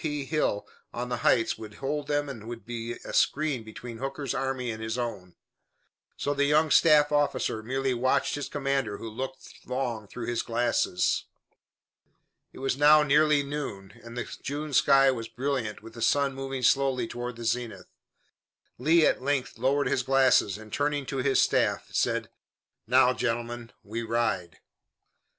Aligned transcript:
P. 0.03 0.25
Hill 0.25 0.67
on 0.91 1.09
the 1.09 1.17
heights 1.17 1.59
would 1.59 1.75
hold 1.75 2.07
them 2.07 2.27
and 2.27 2.47
would 2.47 2.65
be 2.65 2.93
a 3.05 3.13
screen 3.13 3.63
between 3.63 3.97
Hooker's 3.99 4.33
army 4.33 4.71
and 4.71 4.81
his 4.81 4.97
own. 4.97 5.35
So 6.17 6.33
the 6.33 6.45
young 6.45 6.71
staff 6.71 7.11
officer 7.11 7.61
merely 7.61 7.93
watched 7.93 8.33
his 8.33 8.49
commander 8.49 8.97
who 8.97 9.07
looked 9.07 9.47
long 9.67 10.07
through 10.07 10.25
his 10.25 10.41
glasses. 10.41 11.25
It 12.51 12.57
was 12.57 12.75
now 12.77 13.03
nearly 13.03 13.43
noon, 13.43 13.93
and 14.03 14.17
the 14.17 14.23
June 14.41 14.73
sky 14.73 15.11
was 15.11 15.27
brilliant 15.27 15.83
with 15.83 15.93
the 15.93 16.01
sun 16.01 16.33
moving 16.33 16.63
slowly 16.63 17.07
toward 17.07 17.35
the 17.35 17.45
zenith. 17.45 17.85
Lee 18.79 19.05
at 19.05 19.21
length 19.21 19.59
lowered 19.59 19.87
his 19.87 20.01
glasses 20.01 20.57
and, 20.57 20.73
turning 20.73 21.05
to 21.05 21.17
his 21.17 21.39
staff, 21.39 21.89
said: 21.91 22.27
"Now, 22.87 23.13
gentlemen, 23.13 23.71
we 23.83 24.01
ride." 24.01 24.61